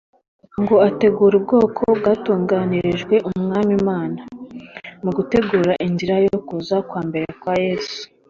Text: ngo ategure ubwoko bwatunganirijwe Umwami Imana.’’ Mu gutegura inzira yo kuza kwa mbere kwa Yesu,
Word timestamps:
ngo 0.61 0.75
ategure 0.87 1.33
ubwoko 1.39 1.81
bwatunganirijwe 1.99 3.15
Umwami 3.29 3.71
Imana.’’ 3.79 4.19
Mu 5.03 5.11
gutegura 5.17 5.71
inzira 5.87 6.15
yo 6.27 6.37
kuza 6.47 6.75
kwa 6.89 7.01
mbere 7.09 7.27
kwa 7.41 7.53
Yesu, 7.65 8.01